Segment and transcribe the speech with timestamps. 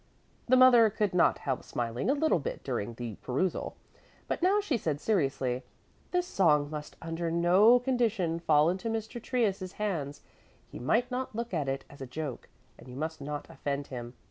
[0.47, 3.75] The mother could not help smiling a little bit during the perusal,
[4.27, 5.61] but now she said seriously:
[6.09, 9.21] "This song must under no condition fall into Mr.
[9.21, 10.21] Trius' hands.
[10.67, 14.15] He might not look at it as a joke, and you must not offend him.